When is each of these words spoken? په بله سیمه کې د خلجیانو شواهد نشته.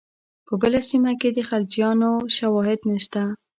په 0.47 0.53
بله 0.61 0.79
سیمه 0.89 1.11
کې 1.19 1.29
د 1.33 1.39
خلجیانو 1.49 2.11
شواهد 2.37 2.79
نشته. 2.91 3.21